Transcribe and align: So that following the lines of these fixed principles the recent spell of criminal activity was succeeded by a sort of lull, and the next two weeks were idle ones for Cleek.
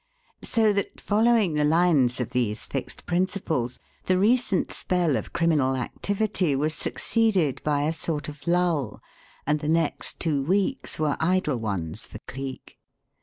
So 0.41 0.73
that 0.73 0.99
following 0.99 1.53
the 1.53 1.63
lines 1.63 2.19
of 2.19 2.31
these 2.31 2.65
fixed 2.65 3.05
principles 3.05 3.77
the 4.07 4.17
recent 4.17 4.71
spell 4.73 5.15
of 5.15 5.31
criminal 5.31 5.75
activity 5.75 6.55
was 6.55 6.73
succeeded 6.73 7.61
by 7.63 7.83
a 7.83 7.93
sort 7.93 8.27
of 8.27 8.47
lull, 8.47 8.99
and 9.45 9.59
the 9.59 9.69
next 9.69 10.19
two 10.19 10.41
weeks 10.43 10.97
were 10.97 11.17
idle 11.19 11.57
ones 11.57 12.07
for 12.07 12.17
Cleek. 12.17 12.79